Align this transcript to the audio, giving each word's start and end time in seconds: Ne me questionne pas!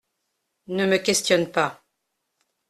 Ne 0.67 0.87
me 0.87 0.97
questionne 0.99 1.51
pas! 1.51 1.79